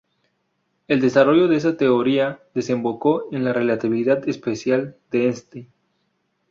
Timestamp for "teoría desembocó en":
1.77-3.43